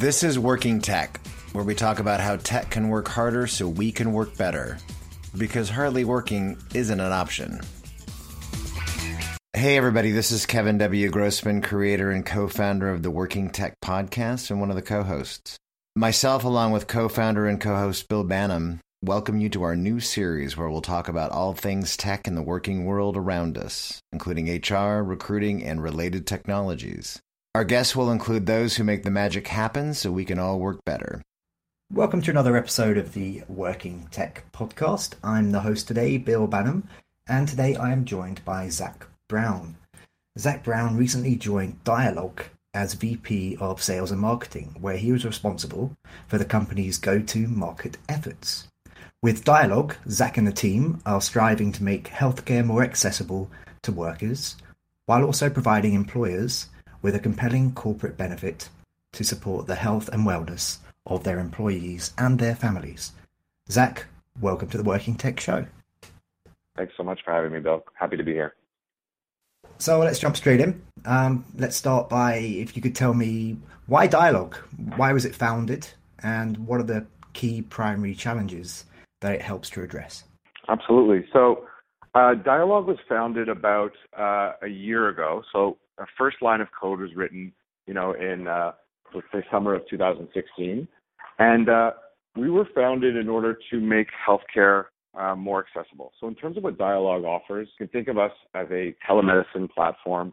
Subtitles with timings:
[0.00, 1.20] This is Working Tech,
[1.52, 4.78] where we talk about how tech can work harder so we can work better.
[5.36, 7.60] Because hardly working isn't an option.
[9.52, 11.10] Hey, everybody, this is Kevin W.
[11.10, 15.02] Grossman, creator and co founder of the Working Tech podcast and one of the co
[15.02, 15.58] hosts.
[15.94, 20.00] Myself, along with co founder and co host Bill Banham, welcome you to our new
[20.00, 24.48] series where we'll talk about all things tech in the working world around us, including
[24.48, 27.20] HR, recruiting, and related technologies.
[27.60, 30.82] Our guests will include those who make the magic happen so we can all work
[30.86, 31.20] better.
[31.92, 35.12] Welcome to another episode of the Working Tech podcast.
[35.22, 36.84] I'm the host today, Bill Banham,
[37.28, 39.76] and today I am joined by Zach Brown.
[40.38, 45.94] Zach Brown recently joined Dialogue as VP of Sales and Marketing, where he was responsible
[46.28, 48.68] for the company's go to market efforts.
[49.20, 53.50] With Dialogue, Zach and the team are striving to make healthcare more accessible
[53.82, 54.56] to workers,
[55.04, 56.70] while also providing employers
[57.02, 58.68] with a compelling corporate benefit
[59.12, 63.12] to support the health and wellness of their employees and their families.
[63.70, 64.06] Zach,
[64.40, 65.66] welcome to the Working Tech Show.
[66.76, 67.84] Thanks so much for having me, Bill.
[67.94, 68.54] Happy to be here.
[69.78, 70.82] So let's jump straight in.
[71.04, 74.56] Um, let's start by if you could tell me why Dialogue?
[74.96, 75.88] Why was it founded?
[76.22, 78.84] And what are the key primary challenges
[79.20, 80.24] that it helps to address?
[80.68, 81.26] Absolutely.
[81.32, 81.64] So,
[82.14, 85.42] uh, Dialogue was founded about uh, a year ago.
[85.52, 87.52] So, our first line of code was written,
[87.86, 88.72] you know, in uh,
[89.14, 90.88] let's say summer of 2016,
[91.38, 91.90] and uh,
[92.36, 94.86] we were founded in order to make healthcare
[95.18, 96.12] uh, more accessible.
[96.20, 99.70] So in terms of what Dialogue offers, you can think of us as a telemedicine
[99.70, 100.32] platform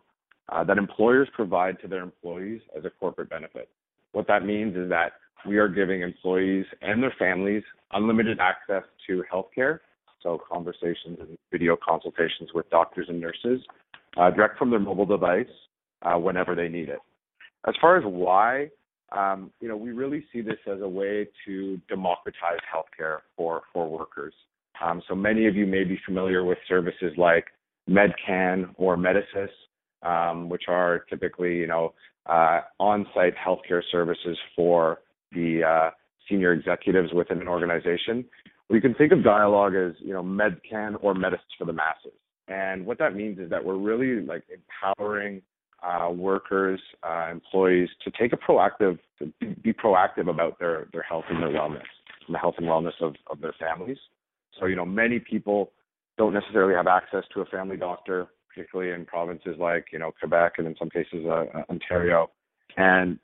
[0.49, 3.69] uh, that employers provide to their employees as a corporate benefit.
[4.11, 5.13] What that means is that
[5.47, 9.79] we are giving employees and their families unlimited access to healthcare,
[10.35, 13.61] conversations and video consultations with doctors and nurses,
[14.17, 15.45] uh, direct from their mobile device
[16.01, 16.99] uh, whenever they need it.
[17.67, 18.69] As far as why,
[19.15, 23.87] um, you know, we really see this as a way to democratize healthcare for for
[23.87, 24.33] workers.
[24.83, 27.45] Um, so many of you may be familiar with services like
[27.89, 29.49] MedCan or Medisys,
[30.03, 31.93] um, which are typically, you know,
[32.27, 34.99] uh, on-site healthcare services for
[35.31, 35.89] the uh,
[36.29, 38.25] senior executives within an organization.
[38.69, 42.11] We can think of Dialogue as, you know, MedCan or Medisys for the masses.
[42.47, 45.41] And what that means is that we're really like empowering
[45.83, 51.25] uh, workers, uh, employees to take a proactive, to be proactive about their, their health
[51.29, 51.83] and their wellness,
[52.25, 53.97] and the health and wellness of, of their families.
[54.59, 55.71] So, you know, many people
[56.17, 60.53] don't necessarily have access to a family doctor, particularly in provinces like, you know, Quebec
[60.57, 62.29] and in some cases uh, uh Ontario.
[62.75, 63.19] And,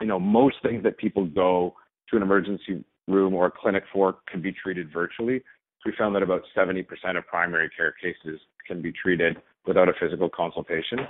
[0.00, 1.74] you know, most things that people go
[2.10, 5.42] to an emergency room or a clinic for can be treated virtually.
[5.84, 6.84] We found that about 70%
[7.16, 9.36] of primary care cases can be treated
[9.66, 11.00] without a physical consultation.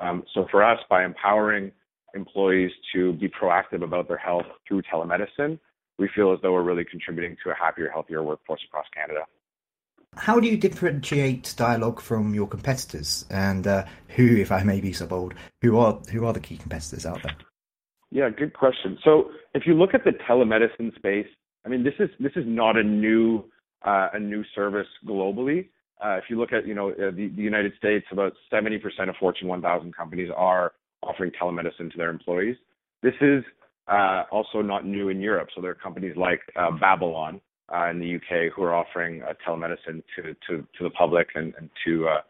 [0.00, 1.72] Um, so for us, by empowering
[2.14, 5.58] employees to be proactive about their health through telemedicine,
[5.98, 9.20] we feel as though we're really contributing to a happier, healthier workforce across Canada.
[10.16, 14.92] How do you differentiate Dialogue from your competitors, and uh, who, if I may be
[14.92, 17.34] so bold, who are who are the key competitors out there?
[18.10, 18.98] Yeah, good question.
[19.02, 21.28] So if you look at the telemedicine space,
[21.64, 23.44] I mean, this is this is not a new
[23.84, 25.68] uh, a new service globally.
[26.02, 29.14] Uh, if you look at, you know, uh, the, the United States, about 70% of
[29.20, 32.56] Fortune 1000 companies are offering telemedicine to their employees.
[33.04, 33.44] This is
[33.86, 35.48] uh, also not new in Europe.
[35.54, 37.40] So there are companies like uh, Babylon
[37.72, 41.54] uh, in the UK who are offering uh, telemedicine to, to, to the public and,
[41.56, 42.20] and to uh,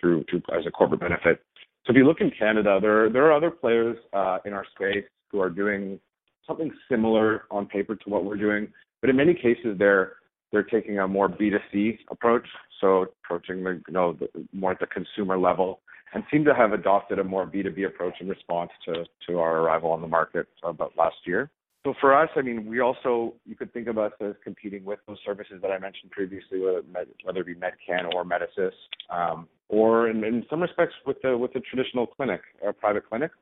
[0.00, 1.42] through, through as a corporate benefit.
[1.86, 5.04] So if you look in Canada, there there are other players uh, in our space
[5.30, 5.98] who are doing
[6.46, 8.68] something similar on paper to what we're doing,
[9.00, 10.14] but in many cases they're
[10.52, 12.46] they're taking a more B2C approach,
[12.80, 15.80] so approaching the, you know, the, more at the consumer level,
[16.12, 19.90] and seem to have adopted a more B2B approach in response to, to our arrival
[19.90, 21.50] on the market about last year.
[21.84, 25.00] So for us, I mean, we also, you could think of us as competing with
[25.08, 28.70] those services that I mentioned previously, whether it be MedCan or Medisys,
[29.10, 33.32] um, or in, in, some respects with the, with the traditional clinic, or private clinic.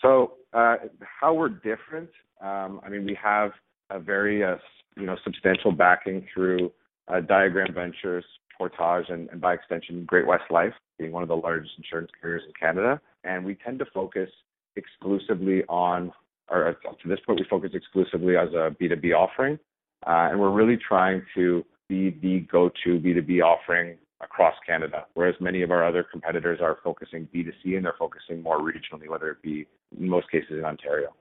[0.00, 2.10] So uh, how we're different,
[2.40, 3.50] um, I mean, we have
[3.90, 4.56] a very uh,
[4.96, 6.72] you know, substantial backing through
[7.08, 8.24] uh, Diagram Ventures,
[8.56, 12.42] Portage, and, and by extension, Great West Life, being one of the largest insurance carriers
[12.46, 13.00] in Canada.
[13.24, 14.28] And we tend to focus
[14.76, 16.12] exclusively on,
[16.50, 19.58] or to this point, we focus exclusively as a B2B offering.
[20.06, 25.62] Uh, and we're really trying to be the go-to B2B offering across Canada, whereas many
[25.62, 29.66] of our other competitors are focusing B2C and they're focusing more regionally, whether it be
[29.98, 31.14] in most cases in Ontario.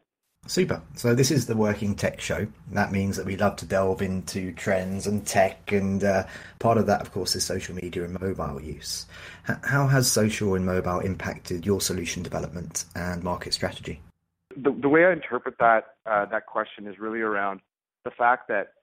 [0.45, 0.81] Super.
[0.95, 2.47] So this is the Working Tech Show.
[2.71, 6.23] That means that we love to delve into trends and tech, and uh,
[6.59, 9.07] part of that, of course, is social media and mobile use.
[9.49, 13.99] H- how has social and mobile impacted your solution development and market strategy?
[14.57, 17.61] the, the way I interpret that uh, that question is really around
[18.03, 18.73] the fact that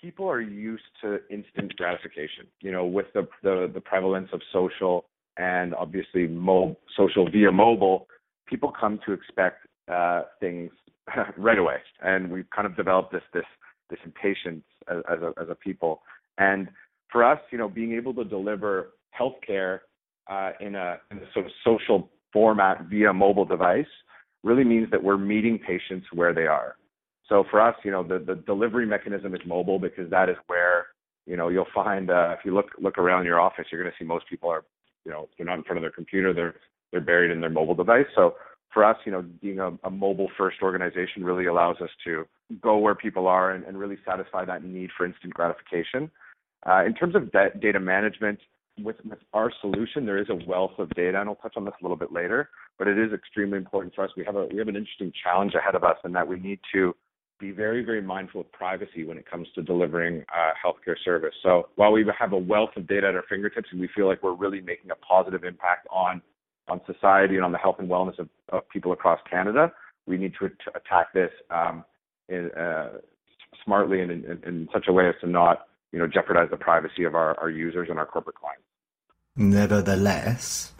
[0.00, 2.46] people are used to instant gratification.
[2.60, 5.06] You know, with the the, the prevalence of social
[5.36, 8.08] and obviously mo- social via mobile,
[8.46, 10.70] people come to expect uh, things
[11.36, 13.44] right away, and we've kind of developed this this
[13.90, 16.02] this impatience as, as a as a people.
[16.38, 16.68] And
[17.10, 19.80] for us, you know, being able to deliver healthcare
[20.28, 23.86] uh, in a in a sort of social format via mobile device
[24.44, 26.76] really means that we're meeting patients where they are.
[27.28, 30.86] So for us, you know, the, the delivery mechanism is mobile because that is where,
[31.26, 34.02] you know, you'll find uh, if you look look around your office, you're going to
[34.02, 34.64] see most people are,
[35.04, 36.54] you know, they're not in front of their computer, they're
[36.90, 38.06] they're buried in their mobile device.
[38.14, 38.34] So
[38.72, 42.26] for us, you know, being a, a mobile first organization really allows us to
[42.62, 46.10] go where people are and, and really satisfy that need for instant gratification.
[46.66, 47.30] Uh, in terms of
[47.60, 48.38] data management,
[48.82, 51.74] with, with our solution, there is a wealth of data, and I'll touch on this
[51.80, 52.48] a little bit later.
[52.78, 54.10] But it is extremely important for us.
[54.16, 56.60] We have a we have an interesting challenge ahead of us in that we need
[56.72, 56.94] to
[57.38, 61.34] be very very mindful of privacy when it comes to delivering uh, healthcare service.
[61.42, 64.22] So while we have a wealth of data at our fingertips, and we feel like
[64.22, 66.22] we're really making a positive impact on
[66.68, 69.72] on society and on the health and wellness of, of people across Canada,
[70.06, 71.84] we need to at- attack this um,
[72.28, 72.98] in, uh,
[73.64, 76.56] smartly and in, in, in such a way as to not you know jeopardize the
[76.56, 78.62] privacy of our, our users and our corporate clients.
[79.36, 80.72] Nevertheless,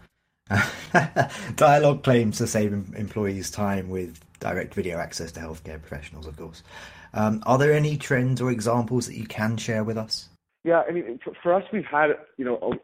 [1.57, 6.63] Dialogue claims to save employees time with direct video access to healthcare professionals, of course.
[7.15, 10.29] Um, are there any trends or examples that you can share with us?
[10.65, 12.75] Yeah, I mean, for us, we've had you know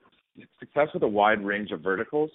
[0.59, 2.31] success with a wide range of verticals.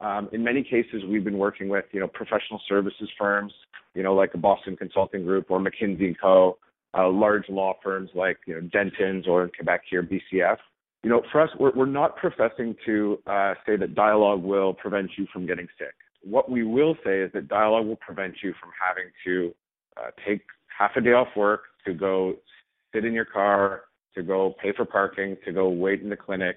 [0.00, 3.52] Um, in many cases, we've been working with you know professional services firms,
[3.94, 6.58] you know like a Boston Consulting Group or McKinsey and Co.
[6.96, 10.58] Uh, large law firms like you know Dentons or in Quebec here BCF
[11.04, 15.10] you know, for us, we're, we're not professing to uh, say that dialogue will prevent
[15.18, 15.94] you from getting sick.
[16.24, 19.54] What we will say is that dialogue will prevent you from having to
[19.96, 20.42] uh, take
[20.76, 22.34] half a day off work to go
[22.94, 23.82] sit in your car,
[24.14, 26.56] to go pay for parking, to go wait in the clinic,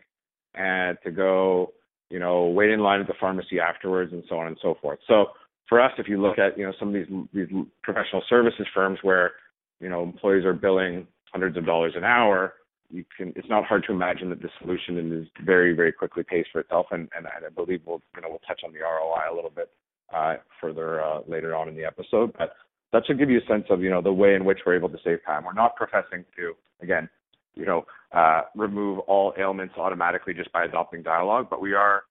[0.56, 1.74] and to go,
[2.10, 5.00] you know, wait in line at the pharmacy afterwards, and so on and so forth.
[5.08, 5.28] So
[5.68, 7.48] for us, if you look at, you know, some of these these
[7.84, 9.32] professional services firms where,
[9.80, 12.54] you know, employees are billing hundreds of dollars an hour,
[12.90, 16.46] you can it's not hard to imagine that the solution is very very quickly pays
[16.52, 19.36] for itself and and I believe we'll you know we'll touch on the ROI a
[19.36, 19.70] little bit
[20.14, 22.32] uh, further uh, later on in the episode.
[22.38, 22.54] But
[22.94, 24.90] that should give you a sense of you know the way in which we're able
[24.90, 25.44] to save time.
[25.44, 27.10] We're not professing to again
[27.58, 32.04] you know uh, remove all ailments automatically just by adopting dialogue but we are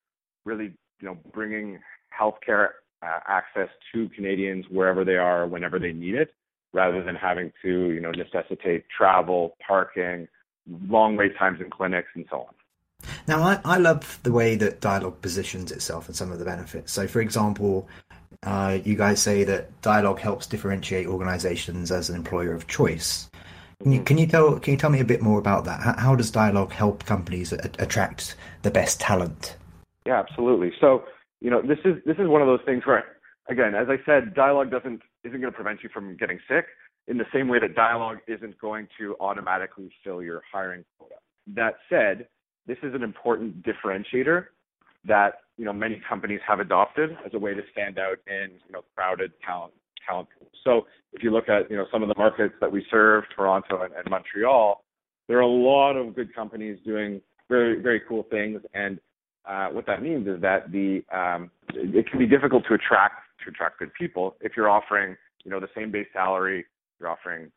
[0.44, 1.78] really you know bringing
[2.18, 2.68] healthcare
[3.02, 6.34] uh, access to Canadians wherever they are whenever they need it
[6.72, 10.28] rather than having to you know necessitate travel parking
[10.88, 12.54] long wait times in clinics and so on.
[13.28, 16.92] Now, I, I love the way that Dialogue positions itself and some of the benefits.
[16.92, 17.88] So, for example,
[18.42, 23.30] uh, you guys say that Dialogue helps differentiate organizations as an employer of choice.
[23.82, 24.04] Can you, mm-hmm.
[24.04, 25.80] can you tell can you tell me a bit more about that?
[25.80, 29.56] How, how does Dialogue help companies a- attract the best talent?
[30.06, 30.72] Yeah, absolutely.
[30.80, 31.04] So,
[31.40, 33.04] you know, this is this is one of those things where,
[33.48, 36.66] again, as I said, Dialogue doesn't isn't going to prevent you from getting sick
[37.08, 41.14] in the same way that dialogue isn't going to automatically fill your hiring quota.
[41.54, 42.28] That said,
[42.66, 44.46] this is an important differentiator
[45.06, 48.72] that you know many companies have adopted as a way to stand out in you
[48.72, 49.72] know crowded talent
[50.06, 50.50] talent pools.
[50.64, 53.82] So if you look at you know some of the markets that we serve, Toronto
[53.82, 54.82] and, and Montreal,
[55.28, 58.98] there are a lot of good companies doing very very cool things, and
[59.48, 63.50] uh, what that means is that the um, it can be difficult to attract to
[63.50, 66.64] attract good people if you're offering you know the same base salary
[66.98, 67.50] you're offering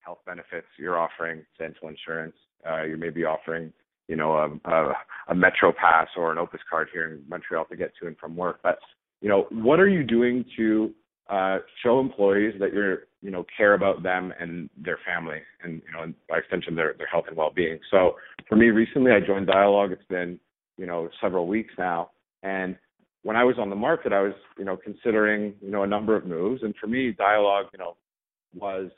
[0.00, 2.36] health benefits, you're offering dental insurance,
[2.68, 3.72] uh, you may be offering,
[4.08, 4.92] you know, a, a,
[5.28, 8.36] a Metro Pass or an Opus card here in Montreal to get to and from
[8.36, 8.60] work.
[8.62, 8.78] But,
[9.20, 10.94] you know, what are you doing to
[11.28, 15.92] uh, show employees that you're, you know, care about them and their family, and you
[15.92, 17.78] know, and by extension, their their health and well-being.
[17.90, 18.16] So,
[18.48, 19.92] for me, recently I joined Dialogue.
[19.92, 20.40] It's been,
[20.78, 22.10] you know, several weeks now,
[22.42, 22.76] and
[23.24, 26.16] when I was on the market, I was, you know, considering, you know, a number
[26.16, 27.96] of moves, and for me, Dialogue, you know,
[28.54, 28.90] was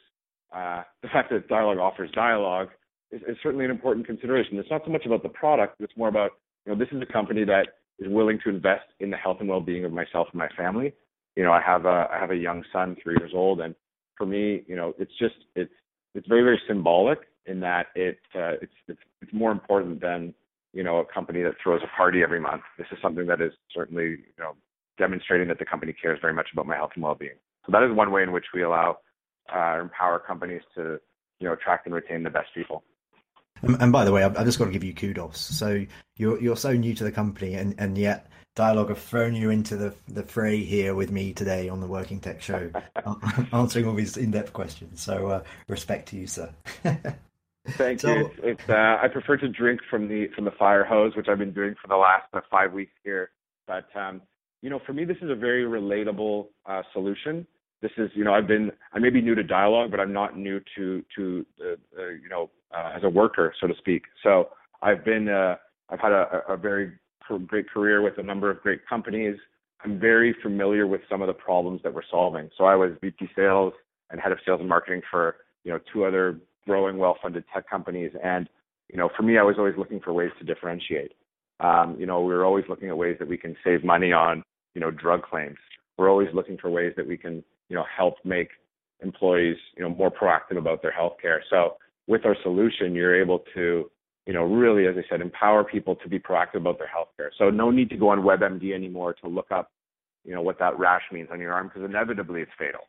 [0.54, 2.69] uh, the fact that dialogue offers dialogue
[3.11, 4.59] is, is, certainly an important consideration.
[4.59, 6.33] It's not so much about the product; it's more about
[6.66, 9.49] you know this is a company that is willing to invest in the health and
[9.49, 10.92] well-being of myself and my family.
[11.37, 13.75] You know, I have a I have a young son, three years old, and
[14.16, 15.73] for me, you know, it's just it's
[16.14, 20.35] it's very very symbolic in that it uh, it's, it's it's more important than
[20.73, 22.62] you know a company that throws a party every month.
[22.78, 24.52] This is something that is certainly you know
[24.99, 27.38] demonstrating that the company cares very much about my health and well-being.
[27.66, 28.99] So that is one way in which we allow
[29.54, 31.00] uh, empower companies to
[31.38, 32.83] you know attract and retain the best people.
[33.62, 35.38] And, and by the way, I've, I've, just got to give you kudos.
[35.38, 35.85] So
[36.16, 39.76] you're you're so new to the company, and, and yet Dialogue have thrown you into
[39.76, 42.71] the the fray here with me today on the Working Tech Show,
[43.52, 45.02] answering all these in depth questions.
[45.02, 46.52] So uh, respect to you, sir.
[47.69, 48.30] Thank so, you.
[48.42, 51.52] It's, uh, I prefer to drink from the from the fire hose, which I've been
[51.52, 53.30] doing for the last uh, five weeks here.
[53.66, 54.23] But um,
[54.62, 57.47] you know, for me, this is a very relatable uh, solution.
[57.82, 60.37] This is, you know, I've been, I may be new to dialogue, but I'm not
[60.37, 64.02] new to to uh, you know, uh, as a worker, so to speak.
[64.22, 64.50] So
[64.82, 65.56] I've been, uh,
[65.88, 66.92] I've had a, a very
[67.46, 69.37] great career with a number of great companies.
[69.84, 72.50] I'm very familiar with some of the problems that we're solving.
[72.58, 73.72] So I was VP sales
[74.10, 78.12] and head of sales and marketing for, you know, two other growing, well-funded tech companies.
[78.22, 78.49] And,
[78.88, 81.12] you know, for me, I was always looking for ways to differentiate.
[81.60, 84.42] Um, you know, we were always looking at ways that we can save money on,
[84.75, 85.58] you know, drug claims.
[85.96, 88.50] We're always looking for ways that we can, you know, help make
[89.03, 91.43] employees, you know, more proactive about their health care.
[91.49, 93.91] So with our solution, you're able to,
[94.27, 97.31] you know, really, as I said, empower people to be proactive about their health care.
[97.39, 99.71] So no need to go on WebMD anymore to look up,
[100.25, 102.81] you know, what that rash means on your arm because inevitably it's fatal.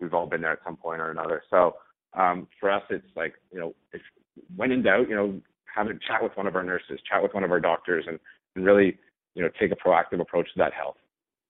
[0.00, 1.42] We've all been there at some point or another.
[1.50, 1.76] So
[2.14, 4.00] um, for us, it's like, you know, if
[4.56, 5.40] when in doubt, you know,
[5.74, 8.18] have a chat with one of our nurses, chat with one of our doctors, and,
[8.54, 8.98] and really,
[9.34, 10.96] you know, take a proactive approach to that health.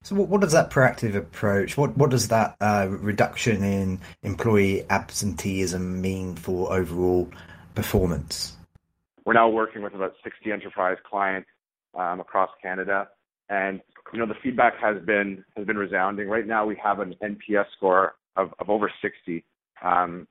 [0.05, 1.77] So, what, what does that proactive approach?
[1.77, 7.31] What what does that uh, reduction in employee absenteeism mean for overall
[7.75, 8.57] performance?
[9.25, 11.49] We're now working with about 60 enterprise clients
[11.97, 13.09] um, across Canada,
[13.49, 13.81] and
[14.13, 16.29] you know the feedback has been has been resounding.
[16.29, 19.45] Right now, we have an NPS score of, of over 60,
[19.85, 20.27] um,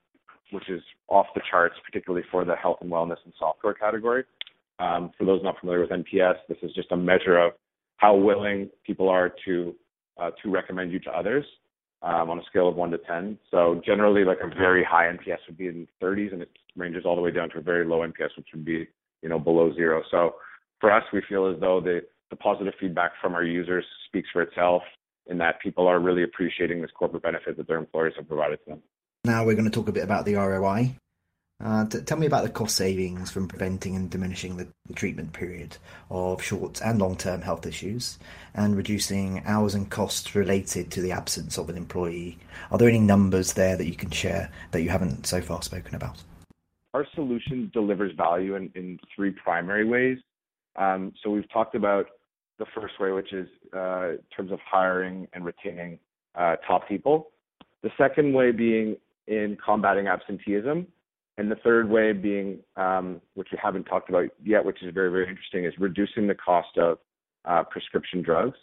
[0.51, 4.25] which is off the charts, particularly for the health and wellness and software category.
[4.79, 7.53] Um, for those not familiar with NPS, this is just a measure of
[8.01, 9.75] how willing people are to
[10.19, 11.45] uh, to recommend you to others
[12.01, 13.37] um, on a scale of one to ten.
[13.51, 17.03] So generally, like a very high NPS would be in the 30s, and it ranges
[17.05, 18.87] all the way down to a very low NPS, which would be
[19.21, 20.01] you know below zero.
[20.09, 20.35] So
[20.79, 24.41] for us, we feel as though the the positive feedback from our users speaks for
[24.41, 24.81] itself
[25.27, 28.71] in that people are really appreciating this corporate benefit that their employers have provided to
[28.71, 28.81] them.
[29.23, 30.95] Now we're going to talk a bit about the ROI.
[31.63, 35.77] Uh, t- tell me about the cost savings from preventing and diminishing the, treatment period
[36.09, 38.19] of short and long term health issues
[38.53, 42.37] and reducing hours and costs related to the absence of an employee.
[42.71, 45.95] Are there any numbers there that you can share that you haven't so far spoken
[45.95, 46.21] about?
[46.93, 50.17] Our solution delivers value in, in three primary ways.
[50.75, 52.07] Um, so we've talked about
[52.59, 55.99] the first way, which is uh, in terms of hiring and retaining
[56.35, 57.31] uh, top people.
[57.81, 60.87] The second way being in combating absenteeism.
[61.37, 65.09] And the third way being, um, which we haven't talked about yet, which is very,
[65.09, 66.97] very interesting, is reducing the cost of
[67.45, 68.57] uh, prescription drugs.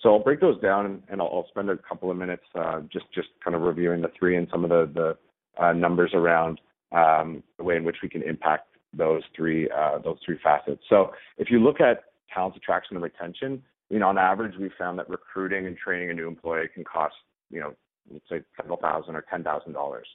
[0.00, 3.06] So I'll break those down and I'll, I'll spend a couple of minutes uh, just,
[3.14, 6.60] just kind of reviewing the three and some of the, the uh, numbers around
[6.92, 10.82] um, the way in which we can impact those three, uh, those three facets.
[10.88, 14.98] So if you look at talent attraction and retention, you know, on average, we found
[14.98, 17.14] that recruiting and training a new employee can cost,
[17.50, 17.74] you know,
[18.10, 20.06] let's say several thousand or ten thousand dollars.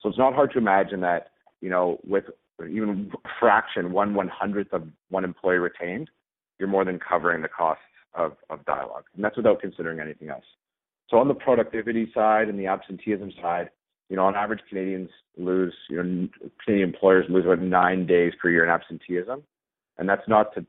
[0.00, 1.31] So it's not hard to imagine that
[1.62, 2.24] you know with
[2.68, 6.10] even fraction, one one hundredth of one employee retained,
[6.58, 7.82] you're more than covering the costs
[8.14, 10.44] of, of dialogue, and that's without considering anything else.
[11.08, 13.70] So on the productivity side and the absenteeism side,
[14.08, 16.28] you know, on average, Canadians lose, you know,
[16.64, 19.42] Canadian employers lose about nine days per year in absenteeism,
[19.98, 20.66] and that's not to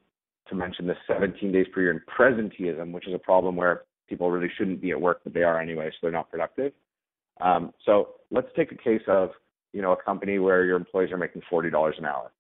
[0.50, 4.30] to mention the 17 days per year in presenteeism, which is a problem where people
[4.30, 6.74] really shouldn't be at work, but they are anyway, so they're not productive.
[7.40, 9.30] Um, so let's take a case of
[9.74, 12.32] you know a company where your employees are making forty dollars an hour.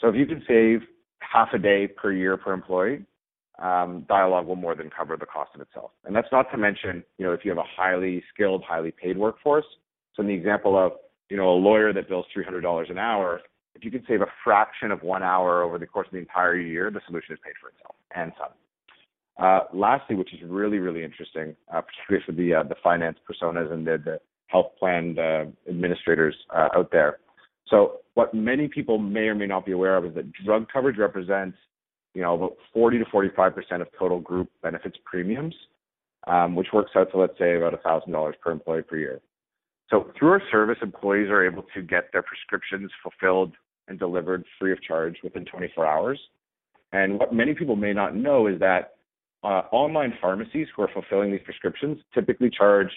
[0.00, 0.80] So if you can save
[1.20, 3.04] half a day per year per employee,
[3.58, 5.90] um, Dialogue will more than cover the cost of itself.
[6.04, 9.18] And that's not to mention you know if you have a highly skilled, highly paid
[9.18, 9.66] workforce.
[10.14, 10.92] So in the example of
[11.28, 13.40] you know a lawyer that bills three hundred dollars an hour,
[13.74, 16.56] if you can save a fraction of one hour over the course of the entire
[16.56, 18.52] year, the solution is paid for itself and some.
[19.38, 23.72] Uh, lastly, which is really, really interesting, uh, particularly for the uh, the finance personas
[23.72, 27.18] and the, the health plan uh, administrators uh, out there.
[27.68, 30.98] So, what many people may or may not be aware of is that drug coverage
[30.98, 31.56] represents,
[32.14, 35.54] you know, about 40 to 45 percent of total group benefits premiums,
[36.26, 39.20] um, which works out to let's say about $1,000 per employee per year.
[39.90, 43.52] So, through our service, employees are able to get their prescriptions fulfilled
[43.86, 46.20] and delivered free of charge within 24 hours.
[46.92, 48.94] And what many people may not know is that
[49.44, 52.90] uh, online pharmacies who are fulfilling these prescriptions typically charge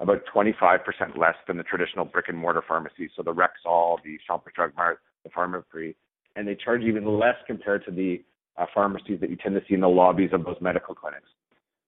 [0.00, 3.10] about 25% less than the traditional brick and mortar pharmacies.
[3.16, 5.94] So the Rexall, the Shoppers Drug Mart, the Pharmaprix,
[6.36, 8.22] and they charge even less compared to the
[8.56, 11.28] uh, pharmacies that you tend to see in the lobbies of those medical clinics.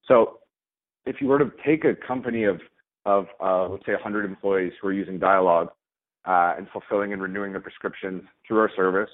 [0.07, 0.38] So
[1.07, 2.61] if you were to take a company of,
[3.07, 5.69] of uh, let's say 100 employees who are using Dialogue
[6.26, 9.11] uh, and fulfilling and renewing their prescriptions through our service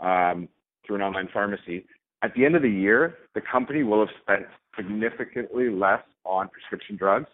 [0.00, 0.48] um,
[0.86, 1.84] through an online pharmacy,
[2.22, 6.96] at the end of the year, the company will have spent significantly less on prescription
[6.96, 7.28] drugs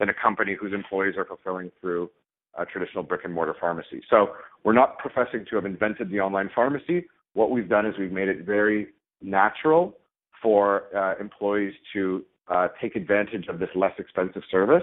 [0.00, 2.10] than a company whose employees are fulfilling through
[2.58, 4.02] a traditional brick and mortar pharmacy.
[4.10, 4.30] So
[4.64, 7.06] we're not professing to have invented the online pharmacy.
[7.34, 8.88] What we've done is we've made it very
[9.22, 9.94] natural
[10.42, 14.82] for uh, employees to uh, take advantage of this less expensive service,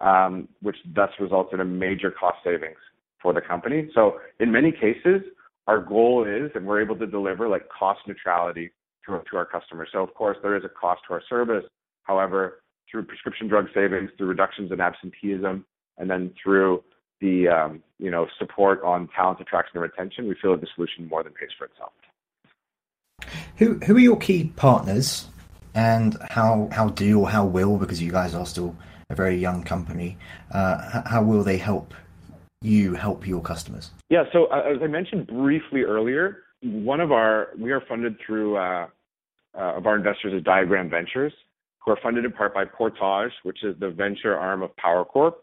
[0.00, 2.78] um, which thus results in a major cost savings
[3.22, 3.88] for the company.
[3.94, 5.22] So in many cases,
[5.66, 8.72] our goal is, and we're able to deliver like cost neutrality
[9.06, 9.88] to, to our customers.
[9.92, 11.64] So of course there is a cost to our service.
[12.02, 15.64] However, through prescription drug savings, through reductions in absenteeism,
[15.98, 16.82] and then through
[17.20, 21.08] the um, you know support on talent attraction and retention, we feel that the solution
[21.08, 21.92] more than pays for itself.
[23.56, 25.26] Who who are your key partners,
[25.74, 28.76] and how how do or how will because you guys are still
[29.10, 30.16] a very young company,
[30.50, 31.94] uh, how will they help
[32.62, 33.90] you help your customers?
[34.08, 38.56] Yeah, so uh, as I mentioned briefly earlier, one of our we are funded through
[38.56, 38.86] uh,
[39.56, 41.32] uh, of our investors is Diagram Ventures,
[41.84, 45.38] who are funded in part by Portage, which is the venture arm of Power Corp.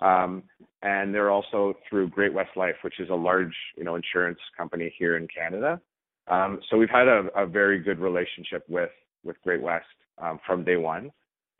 [0.00, 0.44] Um,
[0.82, 4.94] and they're also through Great West Life, which is a large, you know, insurance company
[4.96, 5.80] here in Canada.
[6.28, 8.90] Um, so we've had a, a, very good relationship with
[9.24, 9.86] with Great West
[10.18, 11.10] um, from day one.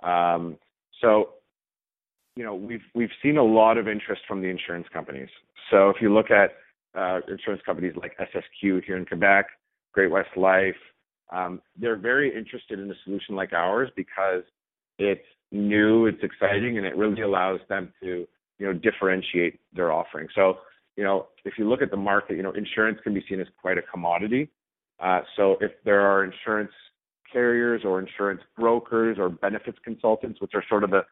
[0.02, 0.58] Um,
[1.00, 1.30] so,
[2.37, 5.30] you know, we've we've seen a lot of interest from the insurance companies.
[5.70, 6.52] So if you look at
[6.94, 9.47] uh, insurance companies like SSQ here in Quebec,
[9.92, 10.76] Great West Life,
[11.30, 14.42] um, they're very interested in a solution like ours because
[14.99, 18.26] it's new, it's exciting, and it really allows them to,
[18.58, 20.28] you know, differentiate their offering.
[20.35, 20.58] So,
[20.97, 23.47] you know, if you look at the market, you know, insurance can be seen as
[23.61, 24.50] quite a commodity.
[25.00, 26.73] Uh, so if there are insurance
[27.32, 31.02] carriers or insurance brokers or benefits consultants, which are sort of the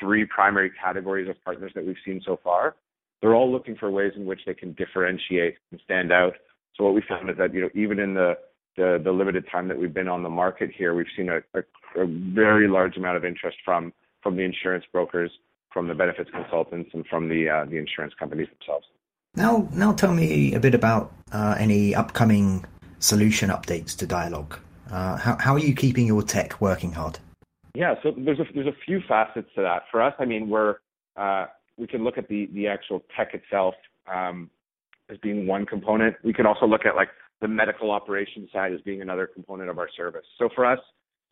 [0.00, 2.74] three primary categories of partners that we've seen so far,
[3.20, 6.32] they're all looking for ways in which they can differentiate and stand out.
[6.74, 8.34] So what we found is that, you know, even in the
[8.76, 11.62] the, the limited time that we've been on the market here, we've seen a, a,
[12.00, 15.30] a very large amount of interest from from the insurance brokers,
[15.72, 18.86] from the benefits consultants, and from the uh, the insurance companies themselves.
[19.34, 22.64] Now, now tell me a bit about uh, any upcoming
[22.98, 24.58] solution updates to Dialogue.
[24.90, 27.18] Uh, how how are you keeping your tech working hard?
[27.74, 29.82] Yeah, so there's a there's a few facets to that.
[29.90, 30.76] For us, I mean, we're
[31.16, 31.46] uh,
[31.76, 33.74] we can look at the the actual tech itself
[34.06, 34.50] um,
[35.10, 36.16] as being one component.
[36.24, 37.08] We can also look at like
[37.40, 40.24] the medical operations side as being another component of our service.
[40.38, 40.78] So for us,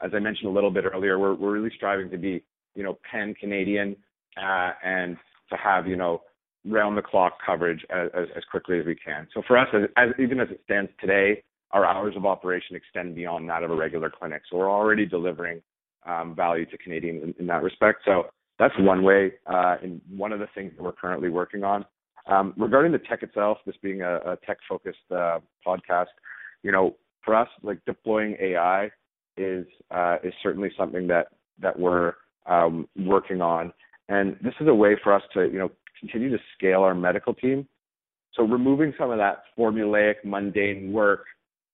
[0.03, 2.43] as I mentioned a little bit earlier, we're we're really striving to be,
[2.75, 3.97] you know, pan Canadian
[4.37, 5.17] uh, and
[5.51, 6.23] to have, you know,
[6.67, 9.29] round the clock coverage as, as, as quickly as we can.
[9.35, 13.15] So for us, as, as, even as it stands today, our hours of operation extend
[13.15, 14.43] beyond that of a regular clinic.
[14.51, 15.61] So we're already delivering
[16.07, 18.01] um, value to Canadians in, in, that respect.
[18.05, 18.25] So
[18.59, 21.85] that's one way, uh, and one of the things that we're currently working on.
[22.27, 26.07] Um, regarding the tech itself, this being a, a tech-focused uh, podcast,
[26.63, 28.91] you know, for us, like deploying AI
[29.37, 31.29] is uh, is certainly something that
[31.61, 32.15] that we're
[32.47, 33.73] um, working on,
[34.09, 37.35] and this is a way for us to, you know, continue to scale our medical
[37.35, 37.67] team.
[38.35, 41.25] So removing some of that formulaic, mundane work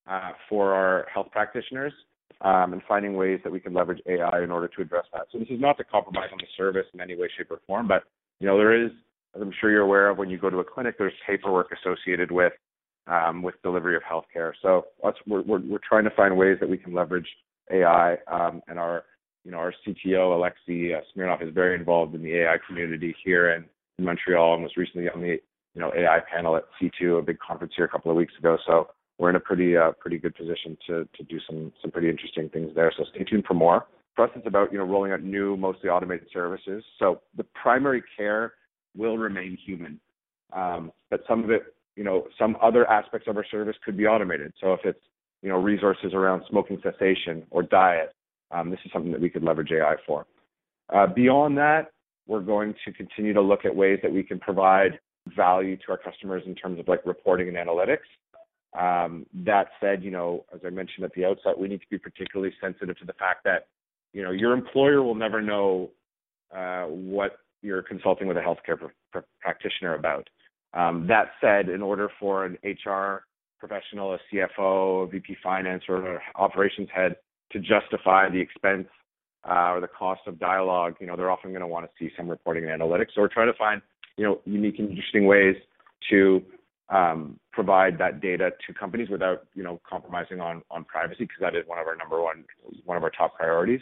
[0.07, 1.93] uh, for our health practitioners,
[2.41, 5.27] um, and finding ways that we can leverage AI in order to address that.
[5.31, 7.87] So this is not to compromise on the service in any way, shape, or form,
[7.87, 8.03] but
[8.39, 8.91] you know there is
[9.35, 12.31] as I'm sure you're aware of, when you go to a clinic, there's paperwork associated
[12.31, 12.53] with
[13.07, 14.53] um, with delivery of healthcare.
[14.61, 14.85] So
[15.27, 17.27] we're, we're, we're trying to find ways that we can leverage
[17.71, 19.03] AI, um, and our
[19.43, 23.53] you know our CTO Alexis uh, Smirnov is very involved in the AI community here
[23.53, 23.65] in,
[23.97, 25.39] in Montreal, and was recently on the
[25.73, 28.57] you know AI panel at C2, a big conference here a couple of weeks ago.
[28.67, 32.09] So we're in a pretty uh, pretty good position to to do some some pretty
[32.09, 32.91] interesting things there.
[32.97, 33.87] So stay tuned for more.
[34.15, 36.83] For us, it's about you know rolling out new, mostly automated services.
[36.99, 38.53] So the primary care
[38.95, 39.99] will remain human.
[40.53, 41.63] Um, but some of it,
[41.95, 44.53] you know, some other aspects of our service could be automated.
[44.59, 44.99] So if it's,
[45.41, 48.13] you know, resources around smoking cessation or diet,
[48.51, 50.25] um, this is something that we could leverage AI for.
[50.93, 51.91] Uh, beyond that,
[52.27, 54.99] we're going to continue to look at ways that we can provide
[55.35, 58.07] value to our customers in terms of like reporting and analytics.
[58.77, 61.97] Um, that said, you know, as I mentioned at the outset, we need to be
[61.97, 63.67] particularly sensitive to the fact that,
[64.13, 65.89] you know, your employer will never know
[66.55, 70.29] uh, what you're consulting with a healthcare pr- pr- practitioner about.
[70.73, 73.25] Um, that said, in order for an HR
[73.59, 77.15] professional, a CFO, a VP finance, or an operations head
[77.51, 78.87] to justify the expense
[79.47, 82.11] uh, or the cost of dialogue, you know, they're often going to want to see
[82.15, 83.17] some reporting and analytics.
[83.17, 83.81] or we're to find,
[84.17, 85.55] you know, unique and interesting ways
[86.09, 86.41] to
[86.89, 91.55] um, provide that data to companies without, you know, compromising on on privacy because that
[91.55, 92.43] is one of our number one
[92.85, 93.81] one of our top priorities.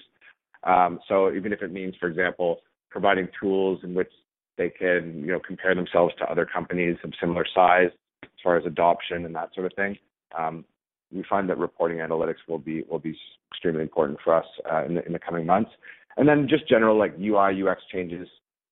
[0.63, 4.11] Um, so even if it means, for example, providing tools in which
[4.57, 7.89] they can, you know, compare themselves to other companies of similar size
[8.23, 9.97] as far as adoption and that sort of thing.
[10.37, 10.65] Um,
[11.11, 13.17] we find that reporting analytics will be will be
[13.51, 15.71] extremely important for us uh, in, the, in the coming months.
[16.17, 18.27] And then just general like UI UX changes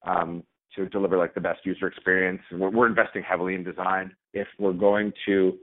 [0.05, 0.43] um,
[0.75, 2.41] to deliver like the best user experience.
[2.51, 4.15] We're, we're investing heavily in design.
[4.33, 5.57] If we're going to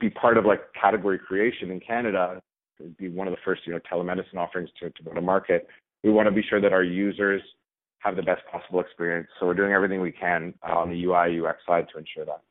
[0.00, 2.40] be part of like category creation in Canada,
[2.98, 5.66] be one of the first you know telemedicine offerings to, to go to market.
[6.02, 7.42] We want to be sure that our users
[8.02, 9.28] have the best possible experience.
[9.38, 12.42] So we're doing everything we can uh, on the UI UX side to ensure that.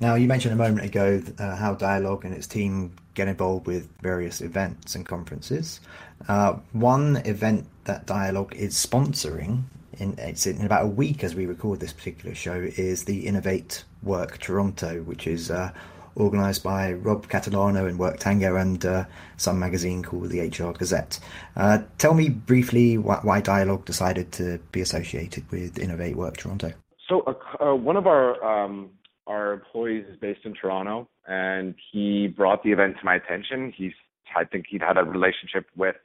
[0.00, 3.88] Now, you mentioned a moment ago uh, how Dialogue and its team get involved with
[4.00, 5.80] various events and conferences.
[6.28, 9.64] Uh, one event that Dialogue is sponsoring,
[9.98, 13.82] in, it's in about a week as we record this particular show, is the Innovate
[14.04, 15.72] Work Toronto, which is uh,
[16.18, 19.04] organised by Rob Catalano and Work Tango and uh,
[19.36, 21.18] some magazine called the HR Gazette.
[21.56, 26.72] Uh, tell me briefly why, why, Dialogue decided to be associated with Innovate Work Toronto.
[27.08, 27.22] So,
[27.60, 28.90] uh, one of our um
[29.28, 33.72] our employees is based in Toronto, and he brought the event to my attention.
[33.76, 33.92] He's,
[34.34, 35.96] I think he'd had a relationship with,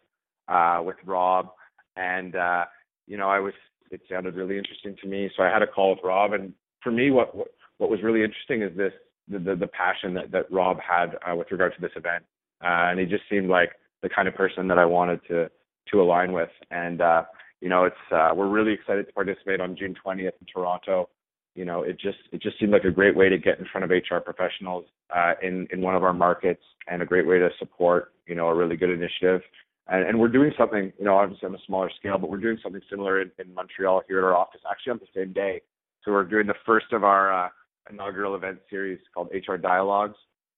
[0.50, 1.48] uh, with Rob,
[1.96, 2.66] and uh,
[3.08, 3.54] you know, I was,
[3.92, 5.32] it sounded really interesting to me.
[5.36, 7.48] So I had a call with Rob, and for me, what what,
[7.78, 8.94] what was really interesting is this,
[9.28, 12.24] the the, the passion that that Rob had uh, with regard to this event,
[12.64, 15.50] uh, and he just seemed like the kind of person that I wanted to
[15.92, 17.24] to align with, and uh,
[17.62, 21.10] you know, it's uh, we're really excited to participate on June 20th in Toronto
[21.56, 23.86] you know, it just it just seemed like a great way to get in front
[23.86, 27.50] of HR professionals uh, in in one of our markets, and a great way to
[27.60, 29.42] support you know a really good initiative.
[29.88, 32.58] And, and we're doing something, you know, obviously on a smaller scale, but we're doing
[32.64, 35.62] something similar in, in Montreal here at our office, actually on the same day.
[36.04, 37.50] So we're doing the first of our uh,
[37.90, 40.18] inaugural event series called HR Dialogues.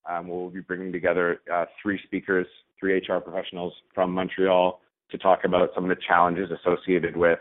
[0.10, 2.48] Um, we'll be bringing together uh, three speakers,
[2.80, 4.80] three HR professionals from Montreal
[5.12, 7.40] to talk about some of the challenges associated with,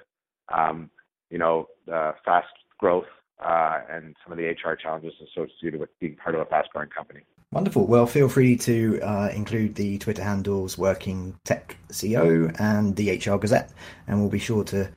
[0.54, 0.90] um,
[1.30, 3.04] you know, uh, fast growth
[3.44, 6.88] uh, and some of the HR challenges associated with being part of a fast growing
[6.88, 7.20] company.
[7.52, 7.86] Wonderful.
[7.86, 13.36] Well, feel free to uh, include the Twitter handles Working Tech CO and the HR
[13.36, 13.72] Gazette,
[14.08, 14.90] and we'll be sure to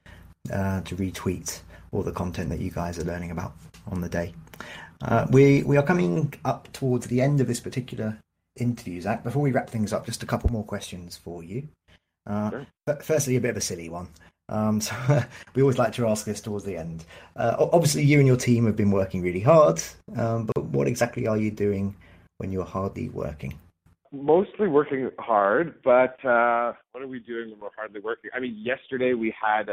[0.51, 3.53] uh, to retweet all the content that you guys are learning about
[3.91, 4.33] on the day.
[5.01, 8.17] Uh, we we are coming up towards the end of this particular
[8.55, 9.23] interview, Zach.
[9.23, 11.67] Before we wrap things up, just a couple more questions for you.
[12.25, 12.67] Uh, sure.
[13.01, 14.07] Firstly, a bit of a silly one.
[14.49, 14.95] Um, so
[15.55, 17.05] we always like to ask this towards the end.
[17.35, 19.81] Uh, obviously, you and your team have been working really hard,
[20.15, 21.95] um, but what exactly are you doing
[22.37, 23.57] when you're hardly working?
[24.11, 28.31] Mostly working hard, but uh, what are we doing when we're hardly working?
[28.33, 29.69] I mean, yesterday we had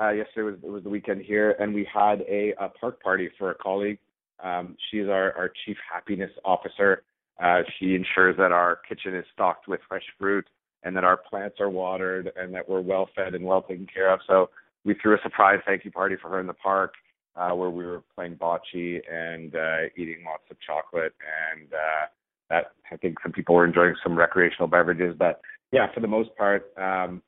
[0.00, 3.50] uh, yesterday was was the weekend here, and we had a, a park party for
[3.50, 3.98] a colleague.
[4.42, 7.02] Um, she's our, our chief happiness officer.
[7.42, 10.46] Uh, she ensures that our kitchen is stocked with fresh fruit
[10.84, 14.12] and that our plants are watered and that we're well fed and well taken care
[14.12, 14.20] of.
[14.26, 14.50] So
[14.84, 16.94] we threw a surprise thank you party for her in the park
[17.36, 21.14] uh, where we were playing bocce and uh, eating lots of chocolate
[21.52, 22.06] and uh,
[22.50, 25.14] that I think some people were enjoying some recreational beverages.
[25.18, 25.40] But
[25.72, 27.22] yeah, for the most part, um,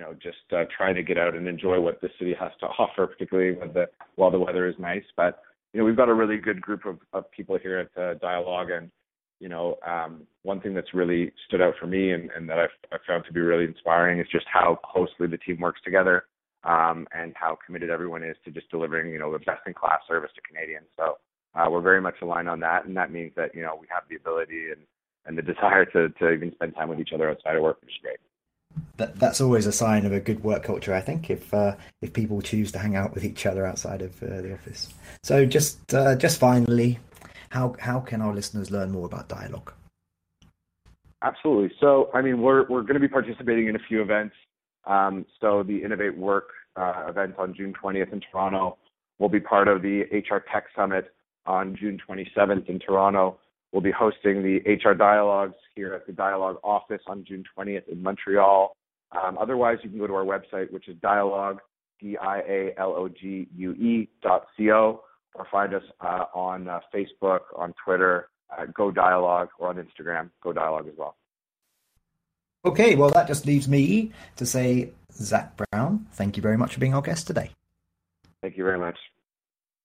[0.00, 2.66] you know, just uh, trying to get out and enjoy what the city has to
[2.78, 3.86] offer, particularly the
[4.16, 5.04] while the weather is nice.
[5.14, 8.14] But you know, we've got a really good group of, of people here at uh,
[8.14, 8.90] Dialogue, and
[9.40, 12.70] you know, um, one thing that's really stood out for me and, and that I've,
[12.92, 16.24] I've, found to be really inspiring is just how closely the team works together
[16.64, 20.00] um, and how committed everyone is to just delivering, you know, the best in class
[20.06, 20.84] service to Canadians.
[20.98, 21.16] So
[21.54, 24.04] uh, we're very much aligned on that, and that means that you know we have
[24.10, 24.82] the ability and,
[25.26, 27.90] and the desire to, to even spend time with each other outside of work, which
[27.90, 28.18] is great.
[29.00, 31.30] That, that's always a sign of a good work culture, I think.
[31.30, 34.52] If uh, if people choose to hang out with each other outside of uh, the
[34.52, 34.92] office.
[35.22, 36.98] So just uh, just finally,
[37.48, 39.72] how how can our listeners learn more about Dialogue?
[41.22, 41.74] Absolutely.
[41.80, 44.34] So, I mean, we're we're going to be participating in a few events.
[44.86, 48.76] Um, so, the Innovate Work uh, event on June 20th in Toronto
[49.18, 51.10] will be part of the HR Tech Summit
[51.46, 53.38] on June 27th in Toronto.
[53.72, 58.02] We'll be hosting the HR Dialogues here at the Dialogue office on June 20th in
[58.02, 58.76] Montreal.
[59.12, 61.60] Um, otherwise, you can go to our website, which is dialogue,
[62.00, 62.78] D-I-A-L-O-G-U-E
[64.22, 65.02] dot C-O
[65.34, 70.30] or find us uh, on uh, Facebook, on Twitter, uh, Go Dialogue, or on Instagram,
[70.42, 71.16] Go Dialogue as well.
[72.64, 76.80] Okay, well, that just leaves me to say, Zach Brown, thank you very much for
[76.80, 77.50] being our guest today.
[78.42, 78.98] Thank you very much.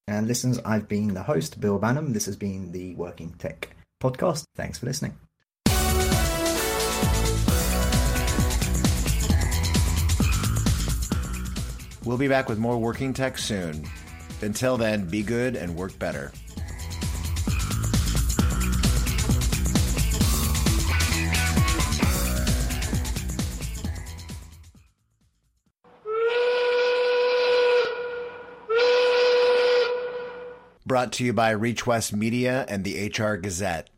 [0.07, 2.13] And listeners, I've been the host, Bill Banham.
[2.13, 4.43] This has been the Working Tech podcast.
[4.55, 5.17] Thanks for listening.
[12.05, 13.83] We'll be back with more Working Tech soon.
[14.41, 16.31] Until then, be good and work better.
[30.85, 33.89] Brought to you by Reach West Media and the HR Gazette.